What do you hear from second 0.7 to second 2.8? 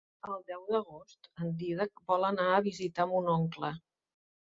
d'agost en Dídac vol anar a